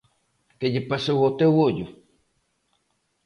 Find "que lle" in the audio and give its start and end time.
0.59-0.87